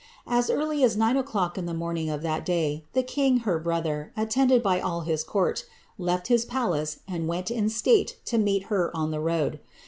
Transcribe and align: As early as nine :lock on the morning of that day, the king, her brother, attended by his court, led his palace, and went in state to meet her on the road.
As 0.25 0.49
early 0.49 0.83
as 0.83 0.97
nine 0.97 1.15
:lock 1.15 1.59
on 1.59 1.67
the 1.67 1.75
morning 1.75 2.09
of 2.09 2.23
that 2.23 2.43
day, 2.43 2.85
the 2.93 3.03
king, 3.03 3.41
her 3.45 3.59
brother, 3.59 4.11
attended 4.17 4.63
by 4.63 4.79
his 5.03 5.23
court, 5.23 5.65
led 5.99 6.25
his 6.25 6.43
palace, 6.43 7.01
and 7.07 7.27
went 7.27 7.51
in 7.51 7.69
state 7.69 8.17
to 8.25 8.39
meet 8.39 8.63
her 8.73 8.89
on 8.97 9.11
the 9.11 9.19
road. 9.21 9.59